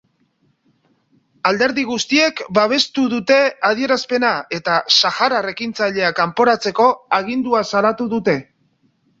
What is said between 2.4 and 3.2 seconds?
babestu